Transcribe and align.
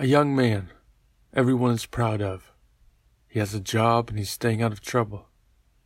A 0.00 0.06
young 0.06 0.34
man 0.34 0.70
everyone 1.34 1.72
is 1.72 1.84
proud 1.84 2.22
of. 2.22 2.52
He 3.28 3.38
has 3.38 3.52
a 3.52 3.60
job 3.60 4.08
and 4.08 4.16
he's 4.16 4.30
staying 4.30 4.62
out 4.62 4.72
of 4.72 4.80
trouble. 4.80 5.28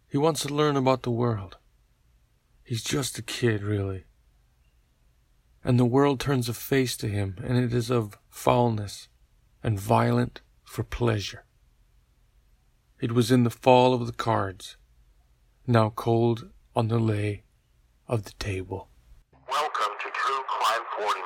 He 0.09 0.17
wants 0.17 0.43
to 0.43 0.54
learn 0.54 0.77
about 0.77 1.03
the 1.03 1.11
world. 1.11 1.56
He's 2.63 2.85
just 2.85 3.19
a 3.19 3.22
kid, 3.22 3.65
really. 3.65 4.04
And 5.65 5.81
the 5.81 5.85
world 5.85 6.21
turns 6.21 6.49
a 6.49 6.54
face 6.54 6.97
to 6.99 7.08
him, 7.08 7.38
and 7.42 7.58
it 7.58 7.74
is 7.74 7.90
of 7.90 8.17
foulness 8.31 9.08
and 9.65 9.81
violent 9.81 10.42
for 10.62 10.85
pleasure. 10.85 11.44
It 13.01 13.10
was 13.10 13.33
in 13.33 13.42
the 13.42 13.51
fall 13.51 13.94
of 13.94 14.06
the 14.06 14.12
cards, 14.12 14.76
now 15.67 15.90
cold 15.90 16.51
on 16.77 16.87
the 16.87 17.01
lay 17.01 17.42
of 18.06 18.23
the 18.23 18.34
table. 18.38 18.91
Welcome 19.51 19.92
to 20.05 20.09
True 20.12 20.45
Crime 20.46 20.83
49. 21.01 21.24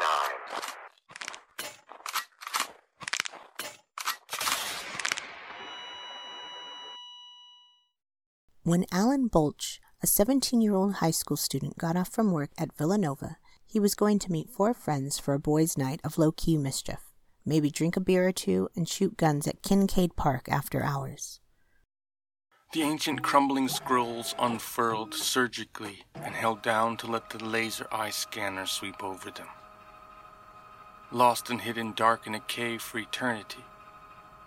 When 8.68 8.84
Alan 8.92 9.28
Bolch, 9.28 9.80
a 10.02 10.06
17 10.06 10.60
year 10.60 10.74
old 10.74 10.96
high 10.96 11.10
school 11.10 11.38
student, 11.38 11.78
got 11.78 11.96
off 11.96 12.10
from 12.10 12.32
work 12.32 12.50
at 12.58 12.76
Villanova, 12.76 13.38
he 13.66 13.80
was 13.80 13.94
going 13.94 14.18
to 14.18 14.30
meet 14.30 14.50
four 14.50 14.74
friends 14.74 15.18
for 15.18 15.32
a 15.32 15.38
boys' 15.38 15.78
night 15.78 16.02
of 16.04 16.18
low 16.18 16.32
key 16.32 16.58
mischief, 16.58 17.00
maybe 17.46 17.70
drink 17.70 17.96
a 17.96 18.00
beer 18.00 18.28
or 18.28 18.32
two 18.32 18.68
and 18.76 18.86
shoot 18.86 19.16
guns 19.16 19.46
at 19.48 19.62
Kincaid 19.62 20.16
Park 20.16 20.50
after 20.50 20.82
hours. 20.82 21.40
The 22.74 22.82
ancient 22.82 23.22
crumbling 23.22 23.68
scrolls 23.68 24.34
unfurled 24.38 25.14
surgically 25.14 26.04
and 26.14 26.34
held 26.34 26.60
down 26.60 26.98
to 26.98 27.06
let 27.06 27.30
the 27.30 27.42
laser 27.42 27.86
eye 27.90 28.10
scanner 28.10 28.66
sweep 28.66 29.02
over 29.02 29.30
them. 29.30 29.48
Lost 31.10 31.48
and 31.48 31.62
hidden 31.62 31.94
dark 31.96 32.26
in 32.26 32.34
a 32.34 32.40
cave 32.40 32.82
for 32.82 32.98
eternity, 32.98 33.64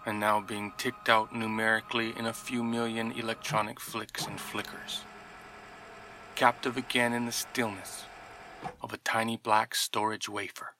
and 0.06 0.20
now 0.20 0.42
being 0.42 0.74
ticked 0.78 1.10
out 1.10 1.34
numerically 1.36 2.14
in 2.18 2.26
a 2.26 2.34
few 2.34 2.64
million 2.64 3.12
electronic 3.12 3.80
flicks 3.80 4.26
and 4.26 4.40
flickers. 4.40 5.02
Captive 6.36 6.78
again 6.78 7.14
in 7.14 7.26
the 7.26 7.32
stillness 7.32 8.06
of 8.82 8.94
a 8.94 8.98
tiny 8.98 9.38
black 9.38 9.76
storage 9.76 10.28
wafer. 10.28 10.76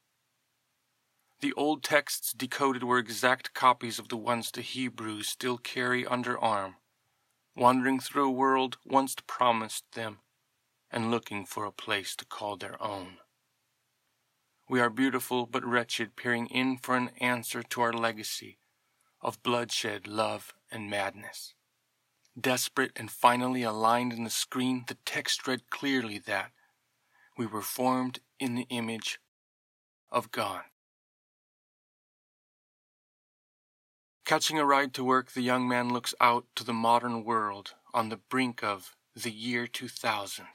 The 1.42 1.54
old 1.54 1.84
texts 1.84 2.34
decoded 2.34 2.84
were 2.84 3.00
exact 3.00 3.54
copies 3.54 4.00
of 4.00 4.10
the 4.10 4.18
ones 4.18 4.52
the 4.52 4.62
Hebrews 4.62 5.28
still 5.28 5.58
carry 5.58 6.06
under 6.06 6.38
arm, 6.38 6.76
wandering 7.56 8.00
through 8.00 8.28
a 8.28 8.32
world 8.32 8.78
once 8.86 9.16
promised 9.26 9.86
them 9.94 10.20
and 10.92 11.10
looking 11.10 11.46
for 11.46 11.66
a 11.66 11.72
place 11.72 12.16
to 12.18 12.26
call 12.26 12.58
their 12.58 12.82
own. 12.82 13.18
We 14.70 14.80
are 14.80 14.90
beautiful 14.90 15.46
but 15.46 15.66
wretched, 15.66 16.16
peering 16.16 16.48
in 16.48 16.78
for 16.78 16.96
an 16.96 17.12
answer 17.20 17.64
to 17.64 17.82
our 17.82 17.94
legacy 17.94 18.58
of 19.22 19.42
bloodshed, 19.44 20.08
love, 20.08 20.54
and 20.72 20.90
madness. 20.90 21.54
Desperate 22.40 22.92
and 22.96 23.12
finally 23.12 23.64
aligned 23.64 24.14
in 24.14 24.24
the 24.24 24.30
screen, 24.30 24.86
the 24.88 24.98
text 25.06 25.48
read 25.48 25.70
clearly 25.70 26.18
that 26.18 26.52
we 27.38 27.46
were 27.46 27.62
formed 27.62 28.20
in 28.40 28.56
the 28.56 28.68
image 28.70 29.20
of 30.12 30.32
God. 30.32 30.64
Catching 34.26 34.58
a 34.58 34.66
ride 34.66 34.94
to 34.94 35.04
work, 35.04 35.32
the 35.32 35.42
young 35.42 35.68
man 35.68 35.92
looks 35.92 36.16
out 36.22 36.46
to 36.56 36.64
the 36.64 36.74
modern 36.74 37.24
world 37.26 37.74
on 37.94 38.10
the 38.10 38.18
brink 38.18 38.64
of 38.64 38.96
the 39.16 39.32
year 39.32 39.68
2000. 39.68 40.46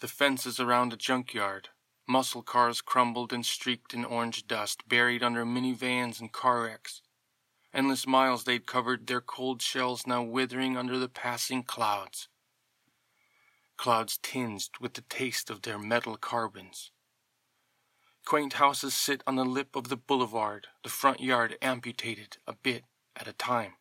The 0.00 0.08
fences 0.08 0.58
around 0.58 0.92
a 0.92 0.96
junkyard, 0.96 1.68
muscle 2.08 2.42
cars 2.42 2.80
crumbled 2.80 3.32
and 3.32 3.44
streaked 3.44 3.92
in 3.92 4.04
orange 4.04 4.46
dust, 4.46 4.88
buried 4.88 5.22
under 5.22 5.44
minivans 5.44 6.18
and 6.18 6.32
car 6.32 6.62
wrecks, 6.62 7.02
Endless 7.74 8.06
miles 8.06 8.44
they'd 8.44 8.66
covered, 8.66 9.06
their 9.06 9.22
cold 9.22 9.62
shells 9.62 10.06
now 10.06 10.22
withering 10.22 10.76
under 10.76 10.98
the 10.98 11.08
passing 11.08 11.62
clouds. 11.62 12.28
Clouds 13.78 14.18
tinged 14.18 14.68
with 14.78 14.94
the 14.94 15.00
taste 15.02 15.48
of 15.48 15.62
their 15.62 15.78
metal 15.78 16.16
carbons. 16.16 16.90
Quaint 18.26 18.54
houses 18.54 18.94
sit 18.94 19.22
on 19.26 19.36
the 19.36 19.44
lip 19.44 19.74
of 19.74 19.88
the 19.88 19.96
boulevard, 19.96 20.68
the 20.82 20.90
front 20.90 21.20
yard 21.20 21.56
amputated 21.62 22.36
a 22.46 22.52
bit 22.52 22.84
at 23.16 23.26
a 23.26 23.32
time. 23.32 23.74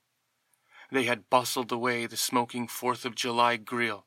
They 0.92 1.04
had 1.04 1.30
bustled 1.30 1.72
away 1.72 2.06
the 2.06 2.18
smoking 2.18 2.68
Fourth 2.68 3.06
of 3.06 3.16
July 3.16 3.58
grill, 3.58 4.06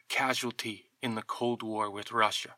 a 0.00 0.04
casualty 0.12 0.90
in 1.00 1.14
the 1.14 1.22
Cold 1.22 1.62
War 1.62 1.90
with 1.90 2.12
Russia. 2.12 2.56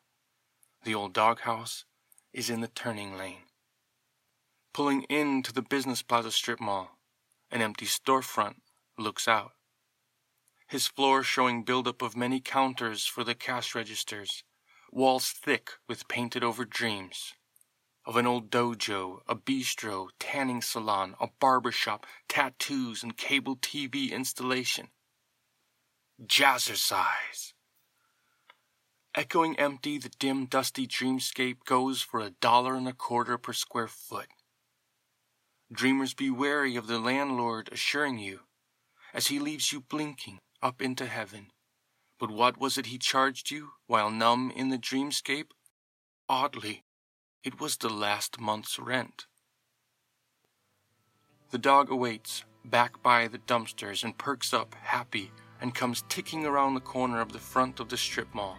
The 0.83 0.95
old 0.95 1.13
doghouse 1.13 1.85
is 2.33 2.51
in 2.51 2.63
the 2.63 2.69
turning 2.69 3.17
lane 3.17 3.45
pulling 4.75 5.05
into 5.05 5.53
the 5.53 5.62
Business 5.62 6.03
Plaza 6.03 6.33
strip 6.33 6.61
mall. 6.61 6.99
An 7.51 7.62
empty 7.62 7.87
storefront 7.87 8.57
looks 8.99 9.29
out. 9.29 9.53
His 10.67 10.89
floor 10.89 11.23
showing 11.23 11.62
buildup 11.62 12.03
of 12.03 12.17
many 12.17 12.41
counters 12.41 13.07
for 13.07 13.23
the 13.23 13.37
cash 13.37 13.75
registers, 13.77 14.43
walls 14.91 15.31
thick 15.31 15.71
with 15.89 16.09
painted 16.09 16.43
over 16.43 16.65
dreams. 16.65 17.35
Of 18.05 18.17
an 18.17 18.27
old 18.27 18.51
dojo, 18.51 19.21
a 19.29 19.37
bistro, 19.37 20.09
tanning 20.19 20.61
salon, 20.61 21.15
a 21.21 21.29
barber 21.41 21.71
shop, 21.71 22.05
tattoos, 22.29 23.03
and 23.05 23.17
cable 23.17 23.56
TV 23.56 24.11
installation. 24.11 24.89
Jazzercise. 26.21 27.53
Echoing 29.15 29.56
empty, 29.56 29.99
the 29.99 30.11
dim, 30.19 30.47
dusty 30.47 30.89
dreamscape 30.89 31.65
goes 31.65 32.03
for 32.03 32.19
a 32.19 32.31
dollar 32.31 32.75
and 32.75 32.89
a 32.89 32.93
quarter 32.93 33.39
per 33.39 33.53
square 33.53 33.87
foot. 33.87 34.27
Dreamers 35.73 36.13
be 36.13 36.29
wary 36.29 36.77
of 36.77 36.87
the 36.87 36.99
landlord 36.99 37.71
assuring 37.73 38.19
you, 38.19 38.41
as 39.15 39.29
he 39.29 39.39
leaves 39.39 39.73
you 39.73 39.81
blinking 39.81 40.39
up 40.63 40.83
into 40.83 41.07
heaven. 41.07 41.49
But 42.21 42.31
what 42.31 42.59
was 42.59 42.77
it 42.77 42.87
he 42.87 42.99
charged 42.99 43.51
you 43.51 43.71
while 43.87 44.11
numb 44.11 44.53
in 44.55 44.69
the 44.69 44.79
dreamscape? 44.79 45.53
Oddly, 46.29 46.85
it 47.43 47.61
was 47.61 47.79
the 47.79 47.89
last 47.89 48.39
month's 48.39 48.79
rent. 48.79 49.27
The 51.51 51.59
dog 51.59 51.91
awaits 51.91 52.45
back 52.65 53.03
by 53.03 53.27
the 53.27 53.39
dumpsters 53.39 54.05
and 54.05 54.17
perks 54.19 54.53
up, 54.53 54.75
happy, 54.83 55.33
and 55.61 55.75
comes 55.75 56.05
ticking 56.09 56.45
around 56.45 56.75
the 56.75 56.81
corner 56.81 57.21
of 57.21 57.33
the 57.33 57.39
front 57.39 57.81
of 57.81 57.89
the 57.89 57.97
strip 57.97 58.33
mall. 58.35 58.59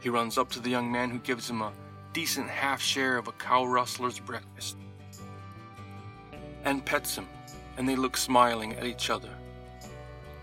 He 0.00 0.08
runs 0.08 0.38
up 0.38 0.50
to 0.50 0.60
the 0.60 0.70
young 0.70 0.90
man 0.90 1.10
who 1.10 1.18
gives 1.20 1.48
him 1.48 1.62
a 1.62 1.72
decent 2.12 2.48
half 2.48 2.82
share 2.82 3.16
of 3.16 3.28
a 3.28 3.32
cow 3.32 3.64
rustler's 3.64 4.18
breakfast 4.18 4.76
and 6.66 6.84
pets 6.84 7.16
him, 7.16 7.28
and 7.76 7.88
they 7.88 7.94
look 7.94 8.16
smiling 8.16 8.74
at 8.74 8.84
each 8.84 9.08
other, 9.08 9.30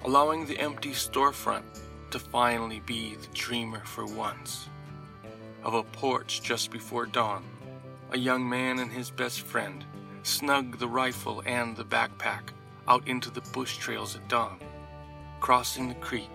allowing 0.05 0.45
the 0.45 0.57
empty 0.57 0.91
storefront 0.91 1.63
to 2.11 2.17
finally 2.17 2.79
be 2.85 3.15
the 3.15 3.27
dreamer 3.33 3.83
for 3.83 4.05
once. 4.05 4.69
Of 5.63 5.73
a 5.73 5.83
porch 5.83 6.41
just 6.41 6.71
before 6.71 7.05
dawn, 7.05 7.43
a 8.11 8.17
young 8.17 8.47
man 8.47 8.79
and 8.79 8.91
his 8.91 9.11
best 9.11 9.41
friend 9.41 9.83
snug 10.23 10.79
the 10.79 10.87
rifle 10.87 11.43
and 11.45 11.75
the 11.75 11.83
backpack 11.83 12.51
out 12.87 13.05
into 13.05 13.29
the 13.29 13.41
bush 13.51 13.77
trails 13.77 14.15
at 14.15 14.27
dawn, 14.29 14.59
crossing 15.41 15.89
the 15.89 15.95
creek 15.95 16.31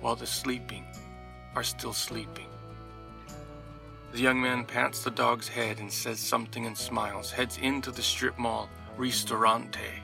while 0.00 0.16
the 0.16 0.26
sleeping 0.26 0.84
are 1.54 1.62
still 1.62 1.92
sleeping. 1.92 2.46
The 4.12 4.20
young 4.20 4.40
man 4.40 4.64
pats 4.64 5.04
the 5.04 5.10
dog's 5.12 5.46
head 5.46 5.78
and 5.78 5.92
says 5.92 6.18
something 6.18 6.66
and 6.66 6.76
smiles, 6.76 7.30
heads 7.30 7.58
into 7.58 7.92
the 7.92 8.02
strip 8.02 8.36
mall 8.36 8.68
ristorante. 8.96 10.02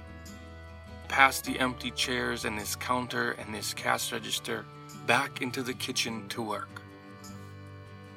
Past 1.09 1.45
the 1.45 1.59
empty 1.59 1.91
chairs 1.91 2.45
and 2.45 2.59
this 2.59 2.77
counter 2.77 3.33
and 3.33 3.55
this 3.55 3.75
cash 3.75 4.13
register, 4.13 4.65
back 5.07 5.43
into 5.43 5.63
the 5.63 5.75
kitchen 5.75 6.29
to 6.29 6.43
work. 6.43 6.83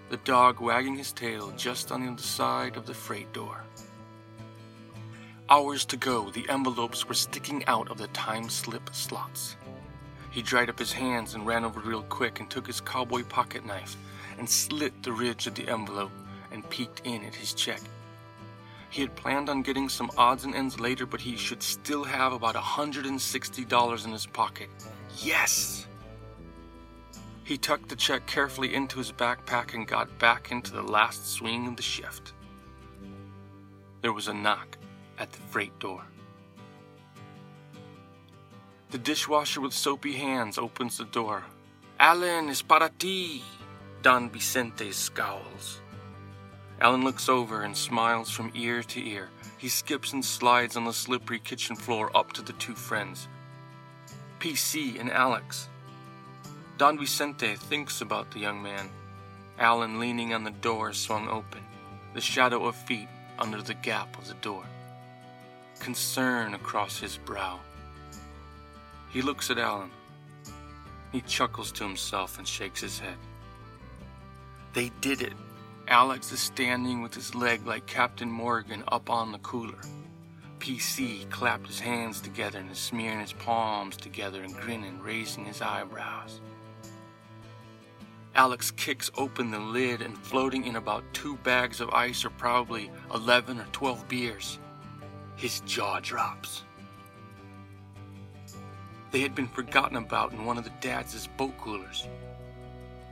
The 0.09 0.17
dog 0.17 0.59
wagging 0.59 0.95
his 0.95 1.11
tail 1.11 1.51
just 1.57 1.91
on 1.91 2.05
the 2.05 2.11
other 2.11 2.21
side 2.21 2.77
of 2.77 2.85
the 2.85 2.93
freight 2.93 3.31
door. 3.33 3.63
Hours 5.49 5.85
to 5.85 5.97
go, 5.97 6.29
the 6.31 6.47
envelopes 6.49 7.07
were 7.07 7.15
sticking 7.15 7.65
out 7.65 7.89
of 7.89 7.97
the 7.97 8.07
time 8.07 8.49
slip 8.49 8.89
slots. 8.93 9.55
He 10.31 10.41
dried 10.41 10.69
up 10.69 10.77
his 10.77 10.91
hands 10.91 11.33
and 11.33 11.45
ran 11.45 11.63
over 11.63 11.79
real 11.79 12.03
quick 12.03 12.39
and 12.39 12.49
took 12.49 12.67
his 12.67 12.81
cowboy 12.81 13.23
pocket 13.23 13.65
knife 13.65 13.95
and 14.37 14.49
slit 14.49 15.03
the 15.03 15.13
ridge 15.13 15.47
of 15.47 15.55
the 15.55 15.67
envelope 15.69 16.11
and 16.51 16.69
peeked 16.69 17.01
in 17.05 17.23
at 17.23 17.35
his 17.35 17.53
check. 17.53 17.81
He 18.95 19.01
had 19.01 19.13
planned 19.17 19.49
on 19.49 19.61
getting 19.61 19.89
some 19.89 20.09
odds 20.17 20.45
and 20.45 20.55
ends 20.55 20.79
later, 20.79 21.05
but 21.05 21.19
he 21.19 21.35
should 21.35 21.61
still 21.61 22.05
have 22.05 22.31
about 22.31 22.55
$160 22.55 24.05
in 24.05 24.11
his 24.13 24.25
pocket. 24.25 24.69
Yes! 25.17 25.85
He 27.43 27.57
tucked 27.57 27.89
the 27.89 27.97
check 27.97 28.25
carefully 28.25 28.73
into 28.73 28.97
his 28.99 29.11
backpack 29.11 29.73
and 29.73 29.85
got 29.85 30.17
back 30.17 30.49
into 30.49 30.71
the 30.71 30.81
last 30.81 31.27
swing 31.27 31.67
of 31.67 31.75
the 31.75 31.83
shift. 31.83 32.31
There 33.99 34.13
was 34.13 34.29
a 34.29 34.33
knock 34.33 34.77
at 35.19 35.29
the 35.29 35.39
freight 35.39 35.77
door. 35.77 36.05
The 38.91 38.97
dishwasher 38.97 39.59
with 39.59 39.73
soapy 39.73 40.13
hands 40.13 40.57
opens 40.57 40.99
the 40.99 41.03
door. 41.03 41.43
Alan, 41.99 42.47
es 42.47 42.61
para 42.61 42.89
ti! 42.97 43.43
Don 44.01 44.29
Vicente 44.29 44.93
scowls. 44.93 45.81
Alan 46.81 47.03
looks 47.03 47.29
over 47.29 47.61
and 47.61 47.75
smiles 47.75 48.29
from 48.29 48.51
ear 48.53 48.83
to 48.83 49.07
ear. 49.07 49.29
He 49.57 49.69
skips 49.69 50.13
and 50.13 50.23
slides 50.23 50.75
on 50.75 50.83
the 50.83 50.93
slippery 50.93 51.39
kitchen 51.39 51.75
floor 51.75 52.15
up 52.15 52.33
to 52.33 52.41
the 52.41 52.53
two 52.53 52.75
friends, 52.75 53.27
PC 54.39 54.99
and 54.99 55.09
Alex. 55.09 55.69
Don 56.77 56.99
Vicente 56.99 57.55
thinks 57.55 58.01
about 58.01 58.29
the 58.31 58.39
young 58.39 58.61
man. 58.61 58.89
Alan 59.57 59.99
leaning 59.99 60.33
on 60.33 60.43
the 60.43 60.51
door 60.51 60.91
swung 60.91 61.29
open, 61.29 61.61
the 62.13 62.19
shadow 62.19 62.65
of 62.65 62.75
feet 62.75 63.07
under 63.39 63.61
the 63.61 63.73
gap 63.73 64.17
of 64.17 64.27
the 64.27 64.33
door. 64.35 64.65
Concern 65.79 66.53
across 66.53 66.99
his 66.99 67.17
brow. 67.17 67.59
He 69.11 69.21
looks 69.21 69.49
at 69.49 69.57
Alan. 69.57 69.91
He 71.13 71.21
chuckles 71.21 71.71
to 71.73 71.85
himself 71.85 72.37
and 72.37 72.45
shakes 72.45 72.81
his 72.81 72.99
head. 72.99 73.17
They 74.73 74.91
did 74.99 75.21
it. 75.21 75.33
Alex 75.87 76.31
is 76.31 76.39
standing 76.39 77.03
with 77.03 77.13
his 77.13 77.35
leg 77.35 77.65
like 77.67 77.85
Captain 77.85 78.29
Morgan 78.29 78.83
up 78.87 79.11
on 79.11 79.31
the 79.31 79.37
cooler. 79.39 79.79
PC 80.57 81.29
clapped 81.29 81.67
his 81.67 81.79
hands 81.79 82.19
together 82.19 82.57
and 82.57 82.71
is 82.71 82.79
smearing 82.79 83.19
his 83.19 83.33
palms 83.33 83.95
together 83.95 84.41
and 84.41 84.55
grinning, 84.55 84.99
raising 84.99 85.45
his 85.45 85.61
eyebrows. 85.61 86.41
Alex 88.33 88.71
kicks 88.71 89.11
open 89.15 89.51
the 89.51 89.59
lid 89.59 90.01
and 90.01 90.17
floating 90.17 90.65
in 90.65 90.75
about 90.75 91.03
two 91.13 91.37
bags 91.37 91.79
of 91.79 91.91
ice 91.91 92.25
are 92.25 92.31
probably 92.31 92.89
11 93.13 93.59
or 93.59 93.67
12 93.71 94.07
beers. 94.07 94.57
His 95.35 95.59
jaw 95.61 95.99
drops. 95.99 96.63
They 99.11 99.21
had 99.21 99.35
been 99.35 99.47
forgotten 99.47 99.97
about 99.97 100.33
in 100.33 100.45
one 100.45 100.57
of 100.57 100.63
the 100.63 100.73
dad's 100.81 101.27
boat 101.37 101.55
coolers. 101.59 102.07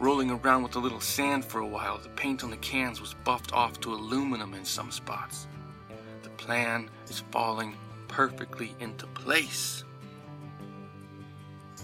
Rolling 0.03 0.31
around 0.31 0.63
with 0.63 0.75
a 0.75 0.79
little 0.79 0.99
sand 0.99 1.45
for 1.45 1.59
a 1.59 1.65
while, 1.65 1.97
the 1.97 2.09
paint 2.09 2.43
on 2.43 2.49
the 2.49 2.57
cans 2.57 2.99
was 2.99 3.13
buffed 3.23 3.53
off 3.53 3.79
to 3.79 3.93
aluminum 3.93 4.53
in 4.53 4.65
some 4.65 4.91
spots. 4.91 5.47
The 6.23 6.29
plan 6.31 6.89
is 7.07 7.23
falling 7.31 7.77
perfectly 8.09 8.75
into 8.81 9.07
place. 9.07 9.85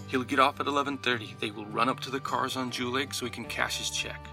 He'll 0.08 0.22
get 0.22 0.38
off 0.38 0.60
at 0.60 0.66
11:30. 0.66 1.34
They 1.38 1.50
will 1.50 1.64
run 1.64 1.88
up 1.88 2.00
to 2.00 2.10
the 2.10 2.20
Carrs 2.20 2.58
on 2.58 2.70
Jewel 2.70 2.92
Lake 2.92 3.14
so 3.14 3.24
he 3.24 3.30
can 3.30 3.46
cash 3.46 3.78
his 3.78 3.88
check. 3.88 4.28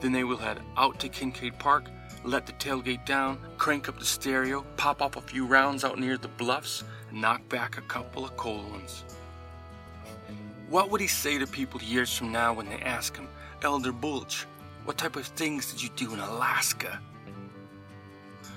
Then 0.00 0.12
they 0.12 0.24
will 0.24 0.38
head 0.38 0.62
out 0.78 0.98
to 1.00 1.10
Kincaid 1.10 1.58
Park, 1.58 1.90
let 2.24 2.46
the 2.46 2.54
tailgate 2.54 3.04
down, 3.04 3.38
crank 3.58 3.86
up 3.90 3.98
the 3.98 4.06
stereo, 4.06 4.64
pop 4.78 5.02
off 5.02 5.16
a 5.16 5.20
few 5.20 5.44
rounds 5.44 5.84
out 5.84 5.98
near 5.98 6.16
the 6.16 6.36
bluffs, 6.40 6.84
and 7.10 7.20
knock 7.20 7.46
back 7.50 7.76
a 7.76 7.82
couple 7.82 8.24
of 8.24 8.34
cold 8.38 8.70
ones. 8.70 9.04
What 10.68 10.90
would 10.90 11.00
he 11.00 11.06
say 11.06 11.38
to 11.38 11.46
people 11.46 11.80
years 11.80 12.16
from 12.16 12.32
now 12.32 12.52
when 12.52 12.68
they 12.68 12.80
ask 12.80 13.16
him, 13.16 13.28
Elder 13.62 13.92
Bulch, 13.92 14.46
what 14.84 14.98
type 14.98 15.14
of 15.14 15.24
things 15.24 15.70
did 15.70 15.80
you 15.80 15.90
do 15.90 16.12
in 16.12 16.18
Alaska? 16.18 17.00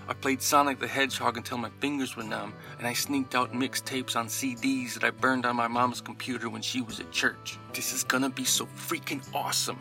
I 0.07 0.13
played 0.15 0.41
Sonic 0.41 0.79
the 0.79 0.87
Hedgehog 0.87 1.37
until 1.37 1.59
my 1.59 1.69
fingers 1.79 2.15
were 2.15 2.23
numb, 2.23 2.55
and 2.79 2.87
I 2.87 2.93
sneaked 2.93 3.35
out 3.35 3.53
mixtapes 3.53 4.15
on 4.15 4.25
CDs 4.25 4.95
that 4.95 5.03
I 5.03 5.11
burned 5.11 5.45
on 5.45 5.55
my 5.55 5.67
mom's 5.67 6.01
computer 6.01 6.49
when 6.49 6.63
she 6.63 6.81
was 6.81 6.99
at 6.99 7.11
church. 7.11 7.59
This 7.73 7.93
is 7.93 8.03
gonna 8.03 8.29
be 8.29 8.43
so 8.43 8.65
freaking 8.65 9.21
awesome. 9.35 9.79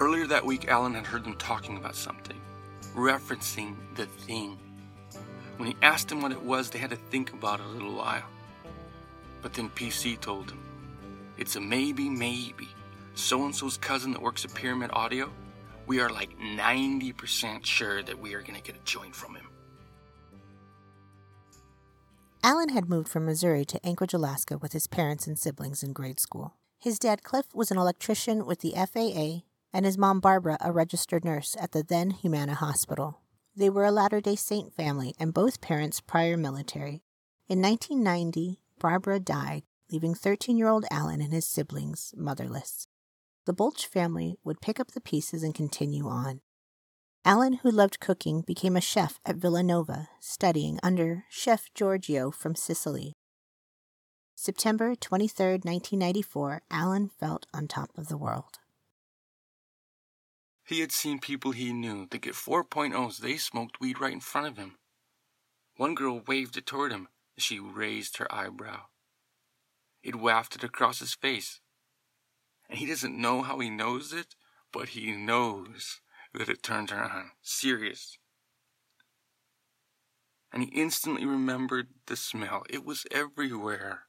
Earlier 0.00 0.26
that 0.26 0.44
week, 0.44 0.66
Alan 0.66 0.94
had 0.94 1.06
heard 1.06 1.22
them 1.22 1.36
talking 1.36 1.76
about 1.76 1.94
something, 1.94 2.40
referencing 2.96 3.76
the 3.94 4.06
thing. 4.06 4.58
When 5.58 5.68
he 5.68 5.76
asked 5.80 6.10
him 6.10 6.22
what 6.22 6.32
it 6.32 6.42
was, 6.42 6.70
they 6.70 6.80
had 6.80 6.90
to 6.90 6.96
think 6.96 7.32
about 7.32 7.60
it 7.60 7.66
a 7.66 7.70
little 7.70 7.94
while. 7.94 8.26
But 9.42 9.54
then 9.54 9.70
PC 9.70 10.20
told 10.20 10.50
him, 10.50 10.58
it's 11.38 11.56
a 11.56 11.60
maybe, 11.60 12.08
maybe. 12.08 12.68
So 13.14 13.44
and 13.44 13.54
so's 13.54 13.76
cousin 13.76 14.12
that 14.12 14.22
works 14.22 14.44
at 14.44 14.54
Pyramid 14.54 14.90
Audio, 14.92 15.30
we 15.86 16.00
are 16.00 16.10
like 16.10 16.38
90% 16.38 17.64
sure 17.64 18.02
that 18.02 18.18
we 18.18 18.34
are 18.34 18.42
going 18.42 18.54
to 18.54 18.62
get 18.62 18.76
a 18.76 18.84
joint 18.84 19.14
from 19.14 19.34
him. 19.34 19.48
Alan 22.44 22.68
had 22.68 22.88
moved 22.88 23.08
from 23.08 23.26
Missouri 23.26 23.64
to 23.64 23.84
Anchorage, 23.84 24.14
Alaska 24.14 24.58
with 24.58 24.72
his 24.72 24.86
parents 24.86 25.26
and 25.26 25.38
siblings 25.38 25.82
in 25.82 25.92
grade 25.92 26.20
school. 26.20 26.54
His 26.78 26.98
dad, 26.98 27.24
Cliff, 27.24 27.46
was 27.52 27.70
an 27.70 27.78
electrician 27.78 28.46
with 28.46 28.60
the 28.60 28.74
FAA, 28.76 29.44
and 29.72 29.84
his 29.84 29.98
mom, 29.98 30.20
Barbara, 30.20 30.56
a 30.60 30.70
registered 30.70 31.24
nurse 31.24 31.56
at 31.60 31.72
the 31.72 31.82
then 31.82 32.10
Humana 32.10 32.54
Hospital. 32.54 33.20
They 33.56 33.68
were 33.68 33.84
a 33.84 33.90
Latter 33.90 34.20
day 34.20 34.36
Saint 34.36 34.72
family, 34.72 35.14
and 35.18 35.34
both 35.34 35.60
parents 35.60 36.00
prior 36.00 36.36
military. 36.36 37.02
In 37.48 37.60
1990, 37.60 38.60
Barbara 38.78 39.18
died, 39.18 39.64
leaving 39.90 40.14
13 40.14 40.56
year 40.56 40.68
old 40.68 40.84
Alan 40.90 41.20
and 41.20 41.32
his 41.32 41.46
siblings 41.46 42.14
motherless. 42.16 42.86
The 43.46 43.52
Bulch 43.52 43.86
family 43.86 44.36
would 44.44 44.60
pick 44.60 44.78
up 44.78 44.92
the 44.92 45.00
pieces 45.00 45.42
and 45.42 45.54
continue 45.54 46.06
on. 46.06 46.40
Alan, 47.24 47.54
who 47.54 47.70
loved 47.70 48.00
cooking, 48.00 48.42
became 48.42 48.76
a 48.76 48.80
chef 48.80 49.18
at 49.26 49.36
Villanova, 49.36 50.08
studying 50.20 50.78
under 50.82 51.24
Chef 51.28 51.68
Giorgio 51.74 52.30
from 52.30 52.54
Sicily. 52.54 53.14
September 54.34 54.94
23, 54.94 55.46
1994, 55.64 56.62
Alan 56.70 57.08
felt 57.08 57.46
on 57.52 57.66
top 57.66 57.90
of 57.98 58.08
the 58.08 58.16
world. 58.16 58.58
He 60.64 60.80
had 60.80 60.92
seen 60.92 61.18
people 61.18 61.52
he 61.52 61.72
knew 61.72 62.06
that 62.10 62.20
get 62.20 62.34
4.0s. 62.34 63.18
They 63.18 63.36
smoked 63.36 63.80
weed 63.80 64.00
right 64.00 64.12
in 64.12 64.20
front 64.20 64.46
of 64.46 64.56
him. 64.58 64.76
One 65.76 65.94
girl 65.94 66.20
waved 66.26 66.56
it 66.56 66.66
toward 66.66 66.92
him 66.92 67.08
as 67.36 67.42
she 67.42 67.58
raised 67.58 68.18
her 68.18 68.32
eyebrow. 68.32 68.82
It 70.02 70.16
wafted 70.16 70.64
across 70.64 71.00
his 71.00 71.14
face. 71.14 71.60
And 72.68 72.78
he 72.78 72.86
doesn't 72.86 73.20
know 73.20 73.42
how 73.42 73.58
he 73.58 73.70
knows 73.70 74.12
it, 74.12 74.34
but 74.72 74.90
he 74.90 75.12
knows 75.12 76.00
that 76.34 76.48
it 76.48 76.62
turned 76.62 76.90
her 76.90 77.02
on. 77.02 77.30
Serious. 77.42 78.18
And 80.52 80.62
he 80.62 80.68
instantly 80.70 81.26
remembered 81.26 81.88
the 82.06 82.16
smell. 82.16 82.62
It 82.70 82.84
was 82.84 83.06
everywhere. 83.10 84.04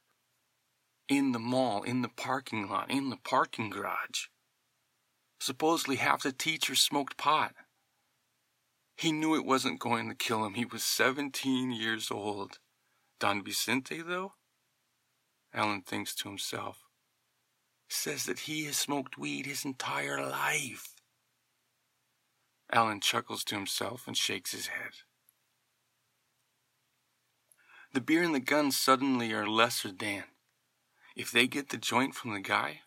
In 1.07 1.31
the 1.31 1.39
mall, 1.39 1.83
in 1.83 2.01
the 2.01 2.09
parking 2.09 2.69
lot, 2.69 2.91
in 2.91 3.09
the 3.09 3.17
parking 3.17 3.69
garage. 3.69 4.27
Supposedly 5.39 5.95
half 5.95 6.23
the 6.23 6.31
teachers 6.31 6.81
smoked 6.81 7.17
pot. 7.17 7.53
He 8.95 9.11
knew 9.11 9.35
it 9.35 9.45
wasn't 9.45 9.79
going 9.79 10.09
to 10.09 10.15
kill 10.15 10.45
him. 10.45 10.55
He 10.55 10.65
was 10.65 10.83
17 10.83 11.71
years 11.71 12.11
old. 12.11 12.59
Don 13.19 13.43
Vicente, 13.43 14.01
though? 14.01 14.33
Alan 15.53 15.81
thinks 15.81 16.13
to 16.15 16.29
himself. 16.29 16.83
Says 17.87 18.25
that 18.25 18.39
he 18.41 18.65
has 18.65 18.77
smoked 18.77 19.17
weed 19.17 19.45
his 19.45 19.65
entire 19.65 20.21
life. 20.21 20.93
Alan 22.71 22.99
chuckles 22.99 23.43
to 23.45 23.55
himself 23.55 24.05
and 24.05 24.15
shakes 24.15 24.51
his 24.51 24.67
head. 24.67 24.91
The 27.93 28.01
beer 28.01 28.21
and 28.21 28.35
the 28.35 28.39
gun 28.39 28.71
suddenly 28.71 29.33
are 29.33 29.47
lesser 29.47 29.91
than. 29.91 30.25
If 31.15 31.31
they 31.31 31.47
get 31.47 31.69
the 31.69 31.77
joint 31.77 32.13
from 32.13 32.33
the 32.33 32.39
guy, 32.39 32.81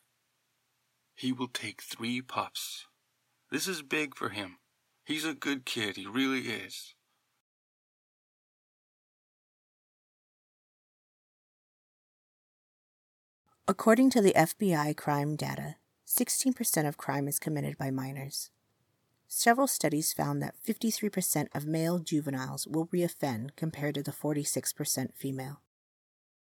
he 1.14 1.32
will 1.32 1.48
take 1.48 1.82
three 1.82 2.22
puffs. 2.22 2.86
This 3.50 3.66
is 3.66 3.82
big 3.82 4.16
for 4.16 4.28
him. 4.28 4.58
He's 5.04 5.24
a 5.24 5.34
good 5.34 5.66
kid, 5.66 5.96
he 5.96 6.06
really 6.06 6.42
is. 6.42 6.94
According 13.68 14.10
to 14.10 14.20
the 14.20 14.32
FBI 14.32 14.96
crime 14.96 15.36
data, 15.36 15.76
16% 16.04 16.88
of 16.88 16.96
crime 16.96 17.28
is 17.28 17.38
committed 17.38 17.78
by 17.78 17.92
minors. 17.92 18.50
Several 19.28 19.68
studies 19.68 20.12
found 20.12 20.42
that 20.42 20.56
53% 20.66 21.46
of 21.54 21.64
male 21.64 22.00
juveniles 22.00 22.66
will 22.66 22.88
reoffend 22.88 23.54
compared 23.54 23.94
to 23.94 24.02
the 24.02 24.10
46% 24.10 25.14
female. 25.14 25.60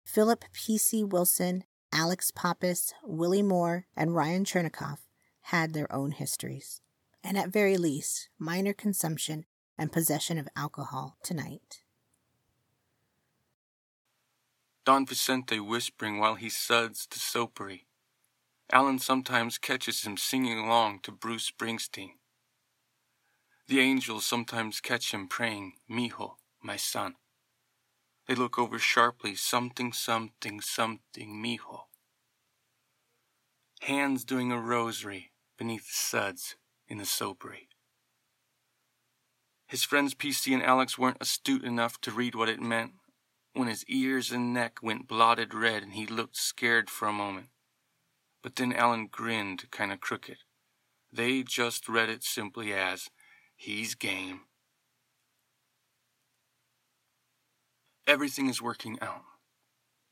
Philip 0.04 0.44
P.C. 0.52 1.06
Wilson, 1.06 1.64
Alex 1.94 2.32
Pappas, 2.32 2.94
Willie 3.02 3.42
Moore, 3.42 3.88
and 3.96 4.14
Ryan 4.14 4.44
Chernikoff 4.44 5.00
had 5.44 5.74
their 5.74 5.92
own 5.94 6.12
histories, 6.12 6.82
and 7.24 7.38
at 7.38 7.48
very 7.48 7.78
least, 7.78 8.28
minor 8.38 8.74
consumption 8.74 9.46
and 9.78 9.90
possession 9.90 10.38
of 10.38 10.50
alcohol 10.58 11.18
tonight. 11.24 11.85
Don 14.86 15.04
Vicente 15.04 15.60
whispering 15.60 16.20
while 16.20 16.36
he 16.36 16.48
suds 16.48 17.08
to 17.08 17.18
soapery. 17.18 17.86
Alan 18.72 19.00
sometimes 19.00 19.58
catches 19.58 20.04
him 20.04 20.16
singing 20.16 20.60
along 20.60 21.00
to 21.00 21.12
Bruce 21.12 21.52
Springsteen. 21.52 22.12
The 23.68 23.80
angels 23.80 24.28
sometimes 24.28 24.82
catch 24.82 25.12
him 25.12 25.28
praying, 25.28 25.74
Mijo, 25.90 26.36
my 26.62 26.76
son. 26.76 27.16
They 28.28 28.36
look 28.36 28.60
over 28.60 28.78
sharply, 28.78 29.36
something, 29.36 29.92
something, 29.92 30.62
something, 30.62 31.44
Mijo. 31.44 31.86
Hands 33.82 34.24
doing 34.24 34.52
a 34.52 34.62
rosary 34.62 35.32
beneath 35.58 35.88
the 35.88 35.96
suds 35.96 36.58
in 36.88 37.00
the 37.00 37.06
soapery. 37.06 37.70
His 39.66 39.84
friends 39.84 40.14
PC 40.14 40.54
and 40.54 40.62
Alex 40.62 40.96
weren't 40.96 41.18
astute 41.20 41.64
enough 41.64 42.00
to 42.02 42.12
read 42.12 42.36
what 42.36 42.50
it 42.50 42.62
meant 42.62 42.94
when 43.56 43.68
his 43.68 43.86
ears 43.88 44.32
and 44.32 44.54
neck 44.54 44.80
went 44.82 45.08
blotted 45.08 45.54
red 45.54 45.82
and 45.82 45.94
he 45.94 46.06
looked 46.06 46.36
scared 46.36 46.90
for 46.90 47.08
a 47.08 47.14
moment. 47.14 47.48
But 48.44 48.58
then 48.58 48.74
Alan 48.74 49.08
grinned 49.08 49.72
kind 49.72 49.92
of 49.92 50.02
crooked. 50.02 50.38
They 51.12 51.42
just 51.42 51.88
read 51.88 52.10
it 52.10 52.24
simply 52.24 52.74
as, 52.74 53.10
he's 53.56 53.96
game. 53.96 54.42
Everything 58.06 58.50
is 58.50 58.62
working 58.62 59.00
out, 59.02 59.24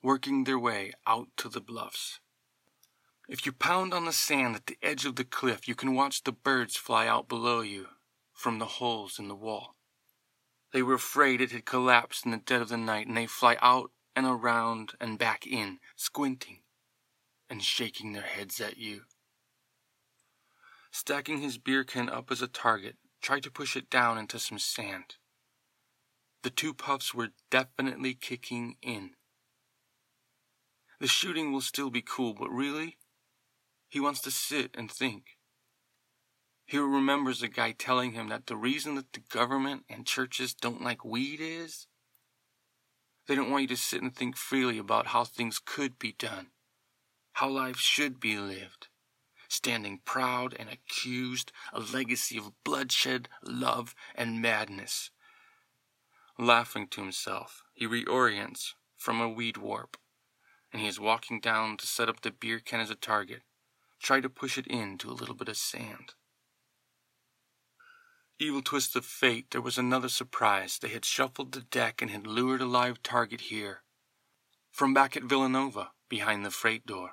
working 0.01 0.45
their 0.45 0.57
way 0.57 0.93
out 1.05 1.27
to 1.38 1.50
the 1.50 1.62
bluffs. 1.62 2.21
If 3.27 3.45
you 3.45 3.51
pound 3.51 3.93
on 3.93 4.05
the 4.05 4.13
sand 4.13 4.55
at 4.55 4.65
the 4.65 4.77
edge 4.81 5.05
of 5.05 5.15
the 5.15 5.23
cliff, 5.23 5.67
you 5.67 5.75
can 5.75 5.93
watch 5.93 6.23
the 6.23 6.31
birds 6.31 6.75
fly 6.75 7.07
out 7.07 7.27
below 7.27 7.62
you 7.62 7.88
from 8.33 8.59
the 8.59 8.65
holes 8.65 9.19
in 9.19 9.27
the 9.27 9.35
wall. 9.35 9.75
They 10.74 10.82
were 10.82 10.96
afraid 10.96 11.39
it 11.39 11.51
had 11.51 11.65
collapsed 11.65 12.25
in 12.25 12.32
the 12.32 12.38
dead 12.38 12.62
of 12.62 12.70
the 12.70 12.77
night, 12.77 13.08
and 13.08 13.15
they 13.15 13.27
fly 13.27 13.58
out 13.62 13.92
and 14.15 14.25
around 14.25 14.94
and 15.00 15.20
back 15.20 15.46
in, 15.46 15.80
squinting 15.96 16.62
and 17.48 17.63
shaking 17.63 18.13
their 18.13 18.24
heads 18.24 18.60
at 18.60 18.77
you. 18.77 19.03
Stacking 20.92 21.42
his 21.42 21.60
beer 21.60 21.84
can 21.84 22.10
up 22.10 22.32
as 22.32 22.42
a 22.42 22.48
target, 22.48 22.98
tried 23.22 23.44
to 23.44 23.51
push 23.51 23.75
it 23.75 23.89
down 23.89 24.18
into 24.18 24.39
some 24.39 24.58
sand. 24.58 25.15
The 26.42 26.50
two 26.50 26.74
puffs 26.74 27.13
were 27.13 27.30
definitely 27.51 28.15
kicking 28.15 28.77
in. 28.82 29.12
The 31.00 31.08
shooting 31.08 31.51
will 31.51 31.62
still 31.62 31.92
be 31.92 32.01
cool, 32.01 32.34
but 32.34 32.50
really, 32.50 32.98
he 33.89 34.00
wants 34.00 34.22
to 34.22 34.32
sit 34.32 34.72
and 34.75 34.92
think. 34.92 35.38
He 36.65 36.77
remembers 36.77 37.41
a 37.41 37.48
guy 37.48 37.72
telling 37.72 38.13
him 38.13 38.29
that 38.29 38.48
the 38.48 38.55
reason 38.55 38.96
that 38.96 39.13
the 39.13 39.20
government 39.20 39.84
and 39.89 40.05
churches 40.05 40.53
don't 40.53 40.82
like 40.82 41.03
weed 41.05 41.39
is 41.41 41.88
they 43.27 43.36
don't 43.36 43.50
want 43.50 43.63
you 43.63 43.67
to 43.70 43.77
sit 43.77 44.01
and 44.01 44.13
think 44.13 44.36
freely 44.36 44.77
about 44.77 45.08
how 45.08 45.24
things 45.24 45.60
could 45.63 45.98
be 45.98 46.12
done, 46.12 46.48
how 47.34 47.50
life 47.50 47.77
should 47.77 48.20
be 48.20 48.38
lived, 48.38 48.88
standing 49.48 50.01
proud 50.03 50.53
and 50.60 50.70
accused, 50.70 51.51
a 51.72 51.79
legacy 51.79 52.38
of 52.38 52.51
bloodshed, 52.63 53.29
love, 53.41 53.96
and 54.15 54.41
madness. 54.41 55.10
Laughing 56.38 56.88
to 56.88 57.01
himself, 57.01 57.63
he 57.74 57.88
reorients 57.88 58.74
from 58.98 59.22
a 59.22 59.29
weed 59.29 59.58
warp, 59.58 59.96
and 60.72 60.82
he 60.82 60.88
is 60.88 61.00
walking 61.00 61.39
down 61.39 61.77
to 61.77 61.88
set 61.88 62.10
up 62.10 62.22
the 62.22 62.32
beer 62.32 62.60
can 62.60 62.82
as 62.82 62.89
a 62.89 62.96
target, 62.96 63.43
try 64.01 64.20
to 64.20 64.29
push 64.29 64.58
it 64.58 64.67
into 64.67 65.10
a 65.10 65.13
little 65.13 65.36
bit 65.36 65.48
of 65.48 65.55
sand. 65.55 66.13
Evil 68.43 68.62
twist 68.62 68.93
of 68.97 69.05
fate, 69.05 69.51
there 69.51 69.62
was 69.62 69.77
another 69.77 70.09
surprise. 70.09 70.77
They 70.77 70.89
had 70.89 71.05
shuffled 71.05 71.53
the 71.53 71.62
deck 71.62 72.01
and 72.01 72.12
had 72.12 72.27
lured 72.27 72.59
a 72.59 72.65
live 72.65 73.01
target 73.01 73.39
here. 73.39 73.83
From 74.69 74.93
back 74.93 75.15
at 75.15 75.23
Villanova, 75.23 75.91
behind 76.09 76.45
the 76.45 76.51
freight 76.51 76.85
door. 76.85 77.12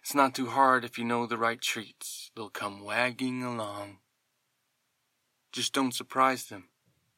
It's 0.00 0.14
not 0.14 0.34
too 0.34 0.46
hard 0.46 0.86
if 0.86 0.96
you 0.96 1.04
know 1.04 1.26
the 1.26 1.36
right 1.36 1.60
treats. 1.60 2.30
They'll 2.34 2.48
come 2.48 2.82
wagging 2.82 3.42
along. 3.42 3.98
Just 5.52 5.74
don't 5.74 5.94
surprise 5.94 6.46
them 6.46 6.70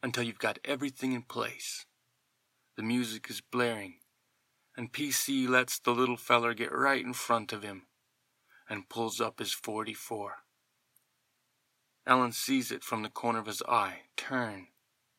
until 0.03 0.25
you've 0.25 0.41
got 0.41 0.59
everything 0.65 1.13
in 1.13 1.23
place. 1.23 1.87
The 2.77 2.83
music 2.83 3.31
is 3.31 3.41
blaring, 3.41 4.01
and 4.77 4.93
PC 4.93 5.49
lets 5.49 5.79
the 5.79 5.93
little 5.93 6.17
feller 6.17 6.53
get 6.53 6.73
right 6.73 7.05
in 7.05 7.13
front 7.13 7.53
of 7.53 7.63
him 7.63 7.87
and 8.69 8.89
pulls 8.89 9.21
up 9.21 9.39
his 9.39 9.53
44. 9.53 10.39
Alan 12.07 12.31
sees 12.31 12.71
it 12.71 12.85
from 12.85 13.03
the 13.03 13.09
corner 13.09 13.41
of 13.41 13.47
his 13.47 13.63
eye, 13.69 14.03
turn 14.17 14.69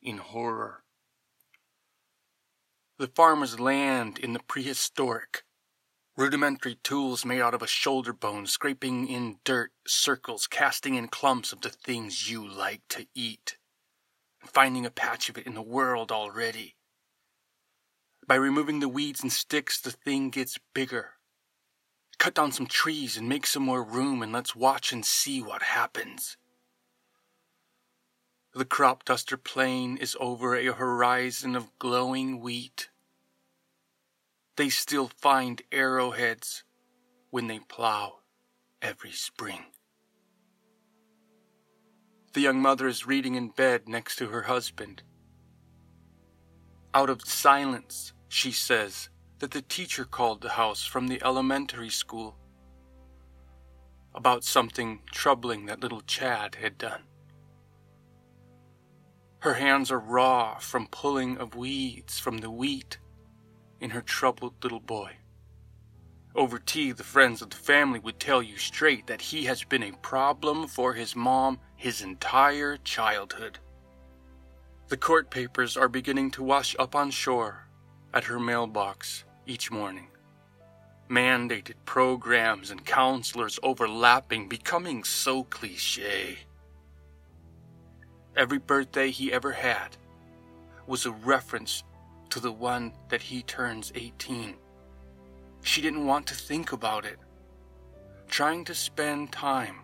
in 0.00 0.18
horror. 0.18 0.84
The 2.98 3.08
farmer's 3.08 3.60
land 3.60 4.18
in 4.18 4.32
the 4.32 4.40
prehistoric. 4.40 5.44
Rudimentary 6.16 6.76
tools 6.82 7.24
made 7.24 7.42
out 7.42 7.54
of 7.54 7.62
a 7.62 7.66
shoulder 7.66 8.12
bone, 8.12 8.46
scraping 8.46 9.06
in 9.06 9.38
dirt 9.44 9.70
circles, 9.86 10.46
casting 10.46 10.94
in 10.94 11.08
clumps 11.08 11.52
of 11.52 11.60
the 11.60 11.68
things 11.68 12.30
you 12.30 12.46
like 12.46 12.82
to 12.88 13.06
eat, 13.14 13.58
finding 14.40 14.86
a 14.86 14.90
patch 14.90 15.28
of 15.28 15.36
it 15.36 15.46
in 15.46 15.54
the 15.54 15.62
world 15.62 16.10
already. 16.10 16.74
By 18.26 18.34
removing 18.34 18.80
the 18.80 18.88
weeds 18.88 19.22
and 19.22 19.32
sticks, 19.32 19.80
the 19.80 19.92
thing 19.92 20.30
gets 20.30 20.58
bigger. 20.74 21.10
Cut 22.18 22.34
down 22.34 22.50
some 22.50 22.66
trees 22.66 23.16
and 23.16 23.28
make 23.28 23.46
some 23.46 23.62
more 23.62 23.84
room, 23.84 24.22
and 24.22 24.32
let's 24.32 24.56
watch 24.56 24.92
and 24.92 25.04
see 25.04 25.40
what 25.40 25.62
happens. 25.62 26.36
The 28.58 28.64
crop 28.64 29.04
duster 29.04 29.36
plane 29.36 29.98
is 29.98 30.16
over 30.18 30.56
a 30.56 30.72
horizon 30.72 31.54
of 31.54 31.78
glowing 31.78 32.40
wheat. 32.40 32.88
They 34.56 34.68
still 34.68 35.12
find 35.16 35.62
arrowheads 35.70 36.64
when 37.30 37.46
they 37.46 37.60
plow 37.60 38.14
every 38.82 39.12
spring. 39.12 39.66
The 42.32 42.40
young 42.40 42.60
mother 42.60 42.88
is 42.88 43.06
reading 43.06 43.36
in 43.36 43.50
bed 43.50 43.88
next 43.88 44.16
to 44.16 44.26
her 44.26 44.42
husband. 44.42 45.04
Out 46.92 47.10
of 47.10 47.22
silence, 47.22 48.12
she 48.26 48.50
says 48.50 49.08
that 49.38 49.52
the 49.52 49.62
teacher 49.62 50.04
called 50.04 50.40
the 50.40 50.48
house 50.58 50.84
from 50.84 51.06
the 51.06 51.22
elementary 51.24 51.90
school 51.90 52.34
about 54.16 54.42
something 54.42 55.02
troubling 55.12 55.66
that 55.66 55.78
little 55.78 56.00
Chad 56.00 56.56
had 56.56 56.76
done. 56.76 57.04
Her 59.40 59.54
hands 59.54 59.90
are 59.90 60.00
raw 60.00 60.58
from 60.58 60.88
pulling 60.88 61.38
of 61.38 61.54
weeds 61.54 62.18
from 62.18 62.38
the 62.38 62.50
wheat 62.50 62.98
in 63.80 63.90
her 63.90 64.00
troubled 64.00 64.62
little 64.64 64.80
boy. 64.80 65.16
Over 66.34 66.58
tea, 66.58 66.92
the 66.92 67.04
friends 67.04 67.40
of 67.40 67.50
the 67.50 67.56
family 67.56 68.00
would 68.00 68.18
tell 68.18 68.42
you 68.42 68.58
straight 68.58 69.06
that 69.06 69.20
he 69.20 69.44
has 69.44 69.62
been 69.64 69.82
a 69.84 69.92
problem 70.02 70.66
for 70.66 70.92
his 70.92 71.14
mom 71.14 71.60
his 71.76 72.02
entire 72.02 72.76
childhood. 72.78 73.58
The 74.88 74.96
court 74.96 75.30
papers 75.30 75.76
are 75.76 75.88
beginning 75.88 76.30
to 76.32 76.42
wash 76.42 76.74
up 76.78 76.96
on 76.96 77.10
shore 77.10 77.68
at 78.12 78.24
her 78.24 78.40
mailbox 78.40 79.24
each 79.46 79.70
morning. 79.70 80.08
Mandated 81.08 81.74
programs 81.84 82.70
and 82.70 82.84
counselors 82.84 83.58
overlapping, 83.62 84.48
becoming 84.48 85.04
so 85.04 85.44
cliche. 85.44 86.38
Every 88.38 88.58
birthday 88.58 89.10
he 89.10 89.32
ever 89.32 89.50
had 89.50 89.96
was 90.86 91.04
a 91.04 91.10
reference 91.10 91.82
to 92.30 92.38
the 92.38 92.52
one 92.52 92.92
that 93.08 93.20
he 93.20 93.42
turns 93.42 93.90
18. 93.96 94.54
She 95.62 95.82
didn't 95.82 96.06
want 96.06 96.28
to 96.28 96.36
think 96.36 96.70
about 96.70 97.04
it. 97.04 97.18
Trying 98.28 98.64
to 98.66 98.76
spend 98.76 99.32
time 99.32 99.80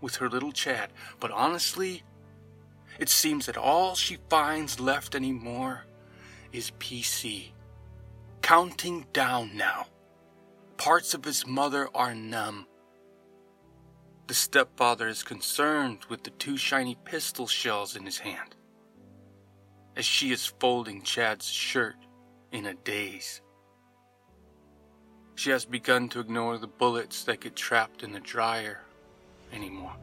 with 0.00 0.14
her 0.16 0.28
little 0.28 0.52
Chad, 0.52 0.90
but 1.18 1.32
honestly, 1.32 2.04
it 3.00 3.08
seems 3.08 3.46
that 3.46 3.56
all 3.56 3.96
she 3.96 4.18
finds 4.30 4.78
left 4.78 5.16
anymore 5.16 5.82
is 6.52 6.70
PC. 6.78 7.48
Counting 8.40 9.04
down 9.12 9.56
now. 9.56 9.88
Parts 10.76 11.12
of 11.12 11.24
his 11.24 11.44
mother 11.44 11.88
are 11.92 12.14
numb. 12.14 12.68
The 14.26 14.34
stepfather 14.34 15.06
is 15.06 15.22
concerned 15.22 16.00
with 16.08 16.24
the 16.24 16.30
two 16.30 16.56
shiny 16.56 16.96
pistol 17.04 17.46
shells 17.46 17.94
in 17.94 18.04
his 18.04 18.18
hand, 18.18 18.56
as 19.96 20.04
she 20.04 20.32
is 20.32 20.46
folding 20.58 21.02
Chad's 21.02 21.46
shirt 21.46 21.94
in 22.50 22.66
a 22.66 22.74
daze. 22.74 23.40
She 25.36 25.50
has 25.50 25.64
begun 25.64 26.08
to 26.08 26.20
ignore 26.20 26.58
the 26.58 26.66
bullets 26.66 27.22
that 27.24 27.40
get 27.40 27.54
trapped 27.54 28.02
in 28.02 28.10
the 28.10 28.20
dryer 28.20 28.80
anymore. 29.52 29.94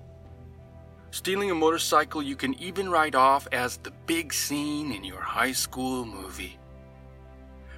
Stealing 1.11 1.51
a 1.51 1.55
motorcycle 1.55 2.23
you 2.23 2.37
can 2.37 2.53
even 2.61 2.89
write 2.89 3.15
off 3.15 3.45
as 3.51 3.77
the 3.77 3.91
big 4.05 4.33
scene 4.33 4.93
in 4.93 5.03
your 5.03 5.21
high 5.21 5.51
school 5.51 6.05
movie. 6.05 6.57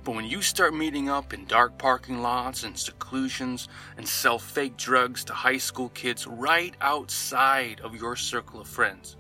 But 0.06 0.14
when 0.14 0.26
you 0.26 0.44
start 0.44 0.76
meeting 0.76 1.10
up 1.10 1.34
in 1.34 1.46
dark 1.46 1.80
parking 1.80 2.22
lots 2.22 2.64
and 2.64 2.78
seclusions 2.78 3.68
and 3.98 4.08
sell 4.08 4.38
fake 4.38 4.78
drugs 4.78 5.26
to 5.26 5.34
high 5.34 5.58
school 5.58 5.90
kids 5.90 6.28
right 6.28 6.76
outside 6.80 7.82
of 7.82 7.96
your 7.96 8.16
circle 8.16 8.62
of 8.62 8.68
friends, 8.68 9.18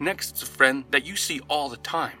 next 0.00 0.32
it's 0.32 0.42
a 0.42 0.46
friend 0.46 0.84
that 0.90 1.06
you 1.06 1.14
see 1.14 1.40
all 1.48 1.68
the 1.68 1.76
time. 1.76 2.18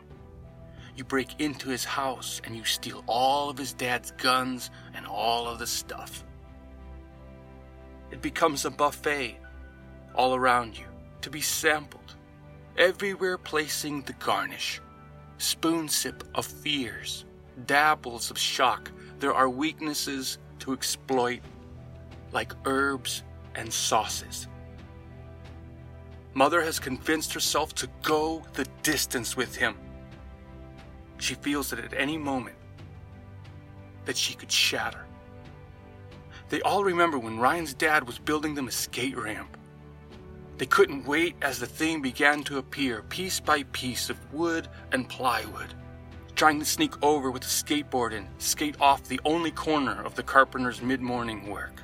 You 0.94 1.02
break 1.02 1.40
into 1.40 1.70
his 1.70 1.84
house 1.84 2.40
and 2.44 2.54
you 2.54 2.64
steal 2.64 3.02
all 3.08 3.50
of 3.50 3.58
his 3.58 3.72
dad's 3.72 4.12
guns 4.12 4.70
and 4.94 5.04
all 5.04 5.48
of 5.48 5.58
the 5.58 5.66
stuff. 5.66 6.24
It 8.12 8.22
becomes 8.22 8.64
a 8.64 8.70
buffet 8.70 9.40
all 10.14 10.36
around 10.36 10.78
you 10.78 10.86
to 11.22 11.30
be 11.30 11.40
sampled, 11.40 12.14
everywhere 12.78 13.38
placing 13.38 14.02
the 14.02 14.12
garnish 14.12 14.80
spoon 15.42 15.88
sip 15.88 16.22
of 16.34 16.46
fears, 16.46 17.24
dabbles 17.66 18.30
of 18.30 18.38
shock. 18.38 18.90
There 19.18 19.34
are 19.34 19.48
weaknesses 19.48 20.38
to 20.60 20.72
exploit, 20.72 21.40
like 22.32 22.52
herbs 22.64 23.24
and 23.54 23.72
sauces. 23.72 24.46
Mother 26.34 26.62
has 26.62 26.78
convinced 26.78 27.34
herself 27.34 27.74
to 27.74 27.88
go 28.02 28.42
the 28.54 28.66
distance 28.82 29.36
with 29.36 29.54
him. 29.54 29.76
She 31.18 31.34
feels 31.34 31.70
that 31.70 31.78
at 31.78 31.92
any 31.92 32.16
moment 32.16 32.56
that 34.04 34.16
she 34.16 34.34
could 34.34 34.50
shatter. 34.50 35.04
They 36.48 36.62
all 36.62 36.84
remember 36.84 37.18
when 37.18 37.38
Ryan's 37.38 37.74
dad 37.74 38.06
was 38.06 38.18
building 38.18 38.54
them 38.54 38.68
a 38.68 38.72
skate 38.72 39.16
ramp. 39.16 39.56
They 40.58 40.66
couldn't 40.66 41.06
wait 41.06 41.34
as 41.42 41.58
the 41.58 41.66
thing 41.66 42.02
began 42.02 42.42
to 42.44 42.58
appear 42.58 43.02
piece 43.02 43.40
by 43.40 43.64
piece 43.72 44.10
of 44.10 44.32
wood 44.32 44.68
and 44.92 45.08
plywood, 45.08 45.74
trying 46.36 46.58
to 46.58 46.64
sneak 46.64 47.02
over 47.02 47.30
with 47.30 47.42
a 47.42 47.46
skateboard 47.46 48.12
and 48.12 48.28
skate 48.38 48.80
off 48.80 49.04
the 49.04 49.20
only 49.24 49.50
corner 49.50 50.02
of 50.02 50.14
the 50.14 50.22
carpenter's 50.22 50.82
mid 50.82 51.00
morning 51.00 51.50
work. 51.50 51.82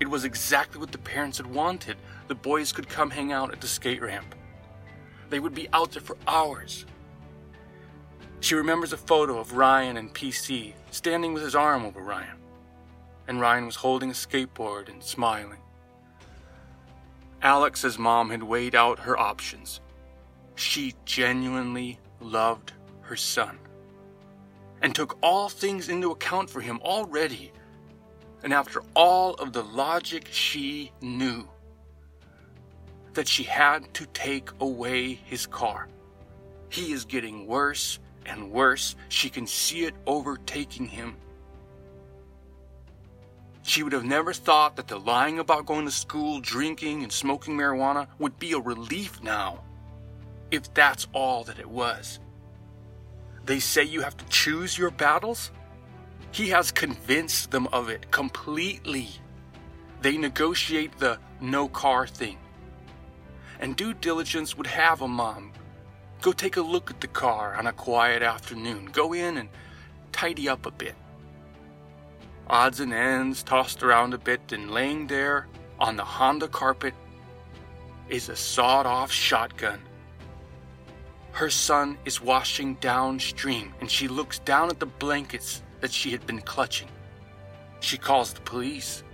It 0.00 0.08
was 0.08 0.24
exactly 0.24 0.80
what 0.80 0.92
the 0.92 0.98
parents 0.98 1.38
had 1.38 1.46
wanted. 1.46 1.96
The 2.28 2.34
boys 2.34 2.72
could 2.72 2.88
come 2.88 3.10
hang 3.10 3.32
out 3.32 3.52
at 3.52 3.60
the 3.60 3.66
skate 3.66 4.00
ramp. 4.00 4.34
They 5.28 5.40
would 5.40 5.54
be 5.54 5.68
out 5.72 5.92
there 5.92 6.02
for 6.02 6.16
hours. 6.26 6.86
She 8.40 8.54
remembers 8.54 8.92
a 8.92 8.96
photo 8.96 9.38
of 9.38 9.54
Ryan 9.54 9.96
and 9.96 10.14
PC 10.14 10.72
standing 10.90 11.34
with 11.34 11.42
his 11.42 11.56
arm 11.56 11.84
over 11.84 12.00
Ryan, 12.00 12.38
and 13.26 13.40
Ryan 13.40 13.66
was 13.66 13.76
holding 13.76 14.10
a 14.10 14.14
skateboard 14.14 14.88
and 14.88 15.02
smiling. 15.02 15.58
Alex's 17.42 17.98
mom 17.98 18.30
had 18.30 18.42
weighed 18.42 18.74
out 18.74 18.98
her 19.00 19.18
options. 19.18 19.80
She 20.56 20.94
genuinely 21.04 22.00
loved 22.20 22.72
her 23.02 23.16
son 23.16 23.58
and 24.82 24.94
took 24.94 25.18
all 25.22 25.48
things 25.48 25.88
into 25.88 26.10
account 26.10 26.50
for 26.50 26.60
him 26.60 26.80
already. 26.82 27.52
And 28.42 28.52
after 28.52 28.82
all 28.94 29.34
of 29.34 29.52
the 29.52 29.62
logic 29.62 30.28
she 30.30 30.92
knew, 31.00 31.48
that 33.14 33.26
she 33.26 33.42
had 33.42 33.92
to 33.94 34.06
take 34.06 34.50
away 34.60 35.14
his 35.14 35.46
car. 35.46 35.88
He 36.68 36.92
is 36.92 37.04
getting 37.04 37.46
worse 37.46 37.98
and 38.26 38.50
worse. 38.50 38.94
She 39.08 39.30
can 39.30 39.46
see 39.46 39.84
it 39.84 39.94
overtaking 40.06 40.86
him. 40.86 41.16
She 43.68 43.82
would 43.82 43.92
have 43.92 44.06
never 44.06 44.32
thought 44.32 44.76
that 44.76 44.88
the 44.88 44.98
lying 44.98 45.38
about 45.38 45.66
going 45.66 45.84
to 45.84 45.90
school, 45.90 46.40
drinking, 46.40 47.02
and 47.02 47.12
smoking 47.12 47.54
marijuana 47.54 48.06
would 48.18 48.38
be 48.38 48.52
a 48.52 48.58
relief 48.58 49.22
now, 49.22 49.62
if 50.50 50.72
that's 50.72 51.06
all 51.12 51.44
that 51.44 51.58
it 51.58 51.68
was. 51.68 52.18
They 53.44 53.60
say 53.60 53.84
you 53.84 54.00
have 54.00 54.16
to 54.16 54.24
choose 54.30 54.78
your 54.78 54.90
battles? 54.90 55.50
He 56.32 56.48
has 56.48 56.72
convinced 56.72 57.50
them 57.50 57.66
of 57.66 57.90
it 57.90 58.10
completely. 58.10 59.10
They 60.00 60.16
negotiate 60.16 60.96
the 60.98 61.18
no 61.42 61.68
car 61.68 62.06
thing. 62.06 62.38
And 63.60 63.76
due 63.76 63.92
diligence 63.92 64.56
would 64.56 64.66
have 64.66 65.02
a 65.02 65.08
mom 65.08 65.52
go 66.22 66.32
take 66.32 66.56
a 66.56 66.62
look 66.62 66.90
at 66.90 67.02
the 67.02 67.06
car 67.06 67.54
on 67.54 67.66
a 67.66 67.72
quiet 67.72 68.22
afternoon, 68.22 68.86
go 68.86 69.12
in 69.12 69.36
and 69.36 69.50
tidy 70.10 70.48
up 70.48 70.64
a 70.64 70.70
bit 70.70 70.94
odds 72.48 72.80
and 72.80 72.92
ends 72.92 73.42
tossed 73.42 73.82
around 73.82 74.14
a 74.14 74.18
bit, 74.18 74.52
and 74.52 74.70
laying 74.70 75.06
there 75.06 75.46
on 75.78 75.96
the 75.96 76.04
Honda 76.04 76.48
carpet 76.48 76.94
is 78.08 78.28
a 78.28 78.36
sawed 78.36 78.86
off 78.86 79.12
shotgun. 79.12 79.80
Her 81.32 81.50
son 81.50 81.98
is 82.04 82.20
washing 82.20 82.74
downstream, 82.76 83.74
and 83.80 83.90
she 83.90 84.08
looks 84.08 84.38
down 84.40 84.70
at 84.70 84.80
the 84.80 84.86
blankets 84.86 85.62
that 85.80 85.92
she 85.92 86.10
had 86.10 86.26
been 86.26 86.40
clutching. 86.40 86.88
She 87.80 87.96
calls 87.96 88.32
the 88.32 88.40
police. 88.40 89.04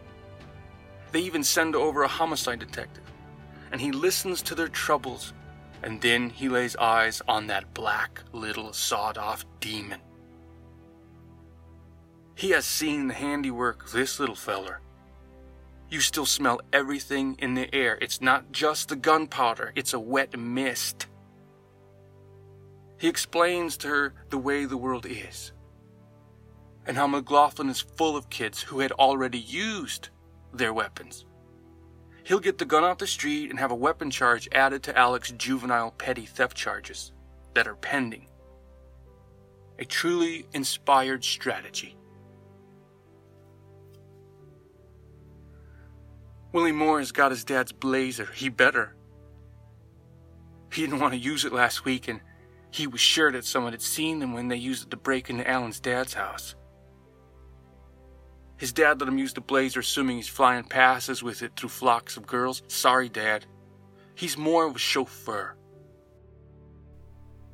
They 1.12 1.20
even 1.20 1.44
send 1.44 1.76
over 1.76 2.02
a 2.02 2.08
homicide 2.08 2.60
detective, 2.60 3.04
and 3.72 3.80
he 3.80 3.92
listens 3.92 4.40
to 4.42 4.54
their 4.54 4.68
troubles, 4.68 5.34
and 5.82 6.00
then 6.00 6.30
he 6.30 6.48
lays 6.48 6.76
eyes 6.76 7.20
on 7.28 7.48
that 7.48 7.74
black 7.74 8.22
little 8.32 8.72
sawed 8.72 9.18
off 9.18 9.44
demon. 9.60 10.00
He 12.34 12.50
has 12.50 12.64
seen 12.64 13.06
the 13.06 13.14
handiwork 13.14 13.84
of 13.84 13.92
this 13.92 14.18
little 14.18 14.34
feller. 14.34 14.80
You 15.88 16.00
still 16.00 16.26
smell 16.26 16.60
everything 16.72 17.36
in 17.38 17.54
the 17.54 17.72
air. 17.72 17.96
It's 18.00 18.20
not 18.20 18.50
just 18.50 18.88
the 18.88 18.96
gunpowder, 18.96 19.72
it's 19.76 19.92
a 19.92 20.00
wet 20.00 20.36
mist. 20.36 21.06
He 22.99 23.08
explains 23.08 23.76
to 23.78 23.88
her 23.88 24.14
the 24.30 24.38
way 24.38 24.64
the 24.64 24.76
world 24.76 25.06
is, 25.06 25.52
and 26.86 26.97
how 26.97 27.06
McLaughlin 27.06 27.68
is 27.68 27.80
full 27.80 28.16
of 28.16 28.30
kids 28.30 28.62
who 28.62 28.80
had 28.80 28.92
already 28.92 29.38
used 29.38 30.08
their 30.52 30.73
weapons. 30.73 31.26
He'll 32.25 32.40
get 32.40 32.58
the 32.58 32.64
gun 32.64 32.82
off 32.82 32.99
the 32.99 33.06
street 33.06 33.50
and 33.50 33.58
have 33.58 33.70
a 33.70 33.76
weapon 33.76 34.10
charge 34.10 34.49
added 34.52 34.82
to 34.84 34.99
Alex's 34.99 35.36
juvenile 35.36 35.90
petty 35.92 36.25
theft 36.25 36.56
charges 36.56 37.12
that 37.52 37.68
are 37.68 37.76
pending. 37.76 38.26
A 39.78 39.84
truly 39.84 40.47
inspired 40.54 41.23
strategy. 41.23 41.97
Willie 46.54 46.71
Moore 46.71 47.00
has 47.00 47.10
got 47.10 47.32
his 47.32 47.43
dad's 47.43 47.73
blazer. 47.73 48.28
He 48.32 48.49
better. 48.49 48.95
He 50.73 50.82
didn't 50.82 51.00
want 51.00 51.12
to 51.12 51.19
use 51.19 51.45
it 51.45 51.52
last 51.52 51.84
week, 51.84 52.06
and 52.06 52.21
he 52.71 52.86
was 52.86 53.00
sure 53.00 53.32
that 53.32 53.45
someone 53.45 53.73
had 53.73 53.82
seen 53.82 54.21
them 54.21 54.32
when 54.32 54.47
they 54.47 54.56
used 54.56 54.86
it 54.86 54.90
to 54.90 54.97
break 54.97 55.28
into 55.28 55.50
Alan's 55.50 55.80
dad's 55.80 56.14
house. 56.14 56.54
His 58.56 58.73
dad 58.73 59.00
let 59.00 59.08
him 59.08 59.19
use 59.19 59.34
the 59.34 59.40
blazer, 59.40 59.80
assuming 59.80 60.14
he's 60.14 60.28
flying 60.28 60.62
passes 60.62 61.25
with 61.25 61.43
it 61.43 61.56
through 61.56 61.71
flocks 61.71 62.17
of 62.17 62.25
girls. 62.25 62.62
Sorry, 62.69 63.08
Dad. 63.08 63.47
He's 64.14 64.38
more 64.38 64.64
of 64.64 64.76
a 64.76 64.78
chauffeur. 64.78 65.56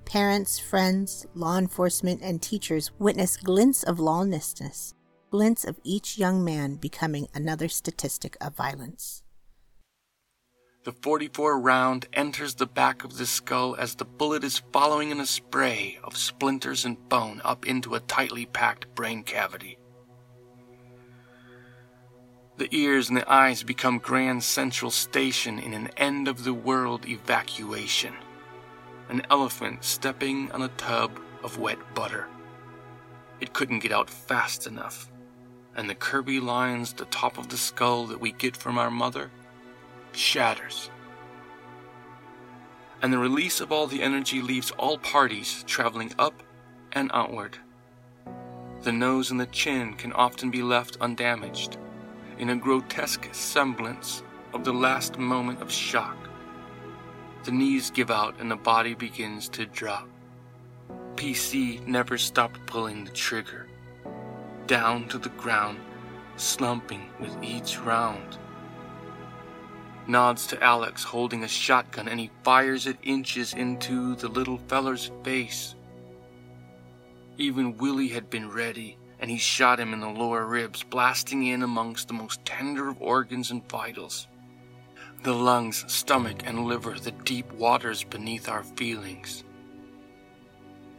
Parents, 0.04 0.58
friends, 0.58 1.26
law 1.32 1.56
enforcement, 1.56 2.20
and 2.22 2.42
teachers 2.42 2.90
witness 2.98 3.38
glints 3.38 3.82
of 3.82 3.98
lawlessness 3.98 4.94
glints 5.30 5.64
of 5.64 5.78
each 5.84 6.18
young 6.18 6.44
man 6.44 6.74
becoming 6.74 7.28
another 7.32 7.68
statistic 7.68 8.36
of 8.40 8.56
violence. 8.56 9.22
The 10.82 10.92
44 10.92 11.60
round 11.60 12.08
enters 12.12 12.54
the 12.54 12.66
back 12.66 13.04
of 13.04 13.16
the 13.16 13.26
skull 13.26 13.76
as 13.76 13.94
the 13.94 14.04
bullet 14.04 14.42
is 14.42 14.62
following 14.72 15.10
in 15.10 15.20
a 15.20 15.26
spray 15.26 15.98
of 16.02 16.16
splinters 16.16 16.84
and 16.84 17.08
bone 17.08 17.40
up 17.44 17.64
into 17.66 17.94
a 17.94 18.00
tightly 18.00 18.46
packed 18.46 18.92
brain 18.96 19.22
cavity. 19.22 19.78
The 22.56 22.74
ears 22.74 23.08
and 23.08 23.16
the 23.16 23.32
eyes 23.32 23.62
become 23.62 23.98
Grand 23.98 24.42
Central 24.42 24.90
Station 24.90 25.60
in 25.60 25.74
an 25.74 25.90
end 25.96 26.26
of 26.26 26.42
the 26.42 26.54
world 26.54 27.06
evacuation. 27.06 28.14
An 29.08 29.22
elephant 29.30 29.84
stepping 29.84 30.50
on 30.50 30.62
a 30.62 30.68
tub 30.68 31.20
of 31.44 31.58
wet 31.58 31.78
butter. 31.94 32.26
It 33.40 33.52
couldn't 33.52 33.78
get 33.78 33.92
out 33.92 34.10
fast 34.10 34.66
enough 34.66 35.10
and 35.76 35.88
the 35.88 35.94
Kirby 35.94 36.40
lines, 36.40 36.92
the 36.92 37.04
top 37.06 37.38
of 37.38 37.48
the 37.48 37.56
skull 37.56 38.06
that 38.06 38.20
we 38.20 38.32
get 38.32 38.56
from 38.56 38.78
our 38.78 38.90
mother, 38.90 39.30
shatters. 40.12 40.90
And 43.02 43.12
the 43.12 43.18
release 43.18 43.60
of 43.60 43.72
all 43.72 43.86
the 43.86 44.02
energy 44.02 44.42
leaves 44.42 44.70
all 44.72 44.98
parties 44.98 45.64
traveling 45.66 46.12
up 46.18 46.42
and 46.92 47.10
outward. 47.14 47.56
The 48.82 48.92
nose 48.92 49.30
and 49.30 49.40
the 49.40 49.46
chin 49.46 49.94
can 49.94 50.12
often 50.12 50.50
be 50.50 50.62
left 50.62 50.96
undamaged, 51.00 51.76
in 52.38 52.50
a 52.50 52.56
grotesque 52.56 53.28
semblance 53.32 54.22
of 54.54 54.64
the 54.64 54.72
last 54.72 55.18
moment 55.18 55.60
of 55.60 55.70
shock. 55.70 56.16
The 57.44 57.52
knees 57.52 57.90
give 57.90 58.10
out 58.10 58.34
and 58.40 58.50
the 58.50 58.56
body 58.56 58.94
begins 58.94 59.48
to 59.50 59.66
drop. 59.66 60.08
PC 61.16 61.86
never 61.86 62.16
stopped 62.16 62.64
pulling 62.66 63.04
the 63.04 63.10
trigger 63.10 63.66
down 64.70 65.08
to 65.08 65.18
the 65.18 65.30
ground, 65.30 65.80
slumping 66.36 67.10
with 67.18 67.36
each 67.42 67.76
round. 67.80 68.38
Nods 70.06 70.46
to 70.46 70.62
Alex 70.62 71.02
holding 71.02 71.42
a 71.42 71.48
shotgun 71.48 72.06
and 72.06 72.20
he 72.20 72.30
fires 72.44 72.86
it 72.86 72.96
inches 73.02 73.52
into 73.52 74.14
the 74.14 74.28
little 74.28 74.58
feller's 74.68 75.10
face. 75.24 75.74
Even 77.36 77.78
Willie 77.78 78.06
had 78.06 78.30
been 78.30 78.48
ready 78.48 78.96
and 79.18 79.28
he 79.28 79.38
shot 79.38 79.80
him 79.80 79.92
in 79.92 79.98
the 79.98 80.08
lower 80.08 80.46
ribs, 80.46 80.84
blasting 80.84 81.48
in 81.48 81.64
amongst 81.64 82.06
the 82.06 82.14
most 82.14 82.44
tender 82.44 82.90
of 82.90 83.02
organs 83.02 83.50
and 83.50 83.68
vitals. 83.68 84.28
The 85.24 85.34
lungs, 85.34 85.84
stomach, 85.92 86.42
and 86.44 86.66
liver, 86.66 86.96
the 86.96 87.10
deep 87.10 87.52
waters 87.54 88.04
beneath 88.04 88.48
our 88.48 88.62
feelings. 88.62 89.42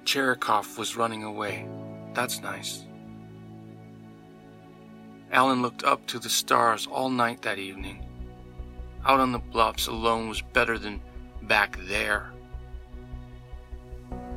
Chernikoff 0.03 0.77
was 0.77 0.97
running 0.97 1.23
away. 1.23 1.69
That's 2.13 2.41
nice. 2.41 2.83
Alan 5.31 5.61
looked 5.61 5.85
up 5.85 6.05
to 6.07 6.19
the 6.19 6.29
stars 6.29 6.87
all 6.87 7.09
night 7.09 7.41
that 7.43 7.57
evening. 7.57 8.03
Out 9.05 9.21
on 9.21 9.31
the 9.31 9.39
bluffs 9.39 9.87
alone 9.87 10.27
was 10.27 10.41
better 10.41 10.77
than 10.77 11.01
back 11.43 11.79
there. 11.87 12.33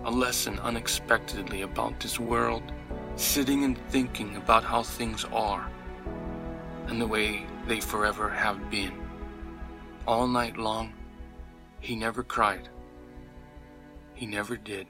A 0.04 0.10
lesson 0.10 0.60
unexpectedly 0.60 1.62
about 1.62 1.98
this 1.98 2.20
world, 2.20 2.62
sitting 3.16 3.64
and 3.64 3.76
thinking 3.88 4.36
about 4.36 4.62
how 4.62 4.84
things 4.84 5.24
are 5.32 5.68
and 6.86 7.00
the 7.00 7.06
way 7.06 7.44
they 7.66 7.80
forever 7.80 8.28
have 8.28 8.70
been. 8.70 8.92
All 10.06 10.28
night 10.28 10.56
long, 10.56 10.92
he 11.80 11.96
never 11.96 12.22
cried. 12.22 12.68
He 14.14 14.26
never 14.26 14.56
did. 14.56 14.86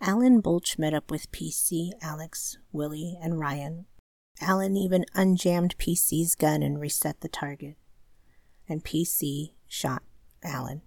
Alan 0.00 0.40
Bulch 0.40 0.78
met 0.78 0.94
up 0.94 1.10
with 1.10 1.30
PC, 1.32 1.90
Alex, 2.00 2.56
Willie, 2.72 3.18
and 3.20 3.38
Ryan 3.38 3.84
Alan 4.40 4.76
even 4.76 5.04
unjammed 5.14 5.76
PC's 5.76 6.34
gun 6.34 6.62
and 6.62 6.80
reset 6.80 7.20
the 7.20 7.28
target. 7.28 7.76
and 8.68 8.84
PC 8.84 9.52
shot 9.68 10.02
Alan. 10.42 10.82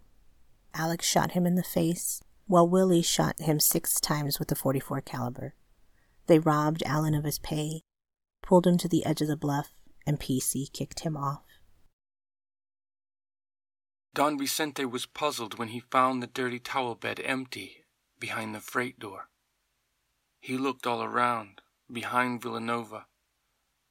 Alex 0.74 1.08
shot 1.08 1.32
him 1.32 1.46
in 1.46 1.56
the 1.56 1.64
face, 1.64 2.22
while 2.46 2.68
Willie 2.68 3.02
shot 3.02 3.40
him 3.40 3.60
six 3.60 4.00
times 4.00 4.38
with 4.38 4.50
the 4.50 4.56
44 4.56 5.02
caliber. 5.02 5.56
They 6.28 6.40
robbed 6.40 6.84
Alan 6.84 7.16
of 7.16 7.24
his 7.24 7.40
pay, 7.40 7.82
pulled 8.42 8.68
him 8.68 8.78
to 8.80 8.88
the 8.88 9.06
edge 9.06 9.22
of 9.22 9.28
the 9.28 9.38
bluff, 9.38 9.72
and 10.06 10.20
PC 10.20 10.72
kicked 10.72 11.02
him 11.02 11.16
off. 11.16 11.44
Don 14.14 14.38
Vicente 14.38 14.86
was 14.86 15.06
puzzled 15.06 15.58
when 15.58 15.70
he 15.70 15.80
found 15.80 16.22
the 16.22 16.28
dirty 16.28 16.60
towel 16.60 16.96
bed 16.96 17.22
empty 17.24 17.86
behind 18.20 18.54
the 18.54 18.60
freight 18.60 19.00
door. 19.00 19.30
He 20.42 20.58
looked 20.58 20.86
all 20.86 21.04
around, 21.04 21.62
behind 21.92 22.42
Villanova. 22.42 23.06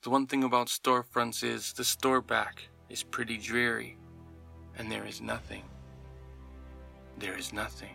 The 0.09 0.13
one 0.13 0.27
thing 0.27 0.43
about 0.43 0.69
storefronts 0.69 1.45
is 1.45 1.75
the 1.75 1.85
store 1.85 2.23
back 2.23 2.67
is 2.89 3.03
pretty 3.03 3.37
dreary, 3.37 3.99
and 4.79 4.91
there 4.91 5.05
is 5.05 5.21
nothing. 5.21 5.65
There 7.19 7.37
is 7.37 7.53
nothing. 7.53 7.95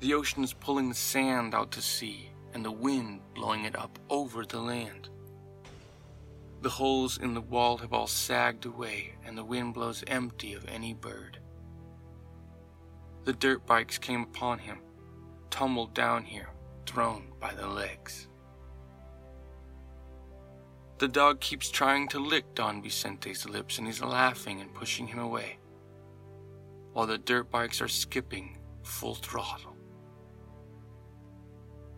The 0.00 0.14
ocean 0.14 0.42
is 0.42 0.52
pulling 0.52 0.88
the 0.88 0.96
sand 0.96 1.54
out 1.54 1.70
to 1.70 1.80
sea, 1.80 2.28
and 2.54 2.64
the 2.64 2.72
wind 2.72 3.20
blowing 3.36 3.66
it 3.66 3.78
up 3.78 4.00
over 4.10 4.44
the 4.44 4.58
land. 4.58 5.10
The 6.62 6.70
holes 6.70 7.18
in 7.18 7.32
the 7.32 7.40
wall 7.40 7.78
have 7.78 7.92
all 7.92 8.08
sagged 8.08 8.66
away, 8.66 9.14
and 9.24 9.38
the 9.38 9.44
wind 9.44 9.74
blows 9.74 10.02
empty 10.08 10.54
of 10.54 10.64
any 10.66 10.92
bird. 10.92 11.38
The 13.22 13.32
dirt 13.32 13.64
bikes 13.64 13.96
came 13.96 14.22
upon 14.22 14.58
him, 14.58 14.80
tumbled 15.50 15.94
down 15.94 16.24
here, 16.24 16.48
thrown 16.84 17.28
by 17.38 17.54
the 17.54 17.68
legs. 17.68 18.26
The 20.98 21.06
dog 21.06 21.38
keeps 21.38 21.70
trying 21.70 22.08
to 22.08 22.18
lick 22.18 22.56
Don 22.56 22.82
Vicente's 22.82 23.48
lips, 23.48 23.78
and 23.78 23.86
he's 23.86 24.02
laughing 24.02 24.60
and 24.60 24.74
pushing 24.74 25.06
him 25.06 25.20
away, 25.20 25.58
while 26.92 27.06
the 27.06 27.18
dirt 27.18 27.52
bikes 27.52 27.80
are 27.80 27.86
skipping 27.86 28.58
full 28.82 29.14
throttle. 29.14 29.76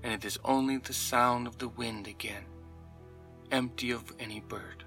And 0.03 0.13
it 0.13 0.27
is 0.27 0.39
only 0.45 0.77
the 0.77 0.93
sound 0.93 1.47
of 1.47 1.57
the 1.57 1.69
wind 1.69 2.09
again, 2.09 2.45
empty 3.51 3.91
of 3.91 4.13
any 4.19 4.41
bird. 4.41 4.85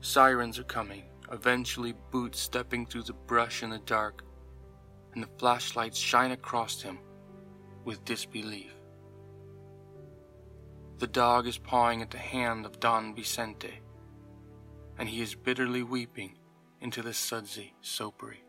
Sirens 0.00 0.60
are 0.60 0.64
coming, 0.64 1.02
eventually 1.32 1.94
boots 2.12 2.38
stepping 2.38 2.86
through 2.86 3.04
the 3.04 3.12
brush 3.12 3.64
in 3.64 3.70
the 3.70 3.78
dark, 3.78 4.22
and 5.14 5.22
the 5.24 5.38
flashlights 5.38 5.98
shine 5.98 6.30
across 6.30 6.80
him 6.80 7.00
with 7.84 8.04
disbelief. 8.04 8.72
The 11.02 11.08
dog 11.08 11.48
is 11.48 11.58
pawing 11.58 12.00
at 12.00 12.12
the 12.12 12.18
hand 12.18 12.64
of 12.64 12.78
Don 12.78 13.12
Vicente, 13.12 13.80
and 14.96 15.08
he 15.08 15.20
is 15.20 15.34
bitterly 15.34 15.82
weeping 15.82 16.38
into 16.80 17.02
the 17.02 17.12
sudsy 17.12 17.74
soapery. 17.82 18.44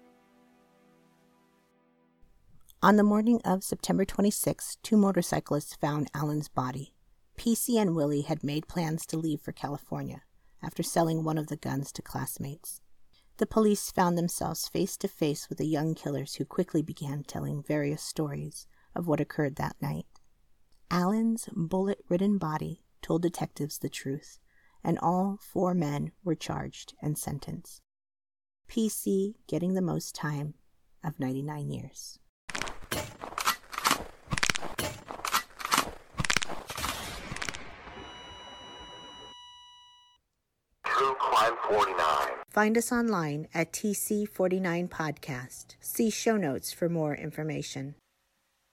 On 2.84 2.96
the 2.96 3.02
morning 3.02 3.42
of 3.44 3.64
September 3.64 4.06
26, 4.06 4.78
two 4.84 4.98
motorcyclists 4.98 5.74
found 5.74 6.12
Alan's 6.14 6.48
body. 6.48 6.94
PC 7.40 7.82
and 7.82 7.96
Willie 7.96 8.22
had 8.22 8.44
made 8.44 8.68
plans 8.68 9.08
to 9.08 9.18
leave 9.18 9.42
for 9.42 9.52
California 9.52 10.22
after 10.62 10.84
selling 10.84 11.24
one 11.24 11.40
of 11.40 11.48
the 11.48 11.58
guns 11.58 11.92
to 11.94 12.04
classmates. 12.04 12.82
The 13.38 13.48
police 13.48 13.90
found 13.90 14.16
themselves 14.16 14.68
face 14.68 14.96
to 14.98 15.08
face 15.08 15.50
with 15.50 15.58
the 15.58 15.66
young 15.66 15.96
killers 15.96 16.36
who 16.36 16.46
quickly 16.46 16.84
began 16.84 17.24
telling 17.24 17.64
various 17.64 18.04
stories 18.04 18.68
of 18.94 19.08
what 19.08 19.20
occurred 19.20 19.56
that 19.56 19.76
night. 19.82 20.06
Alan's 20.94 21.50
bullet 21.56 21.98
ridden 22.08 22.38
body 22.38 22.84
told 23.02 23.24
detectives 23.24 23.80
the 23.80 23.90
truth, 23.90 24.38
and 24.84 25.00
all 25.00 25.40
four 25.42 25.74
men 25.74 26.12
were 26.24 26.36
charged 26.36 26.94
and 27.02 27.18
sentenced. 27.18 27.82
PC 28.70 29.34
getting 29.48 29.74
the 29.74 29.82
most 29.82 30.14
time 30.14 30.54
of 31.04 31.20
99 31.20 31.72
years. 31.72 32.20
True 40.86 41.16
Crime 41.16 41.56
49. 41.68 42.30
Find 42.52 42.78
us 42.78 42.92
online 42.92 43.48
at 43.52 43.74
TC49 43.74 44.90
Podcast. 44.90 45.74
See 45.80 46.12
show 46.12 46.38
notes 46.38 46.72
for 46.72 46.88
more 46.88 47.16
information. 47.16 47.96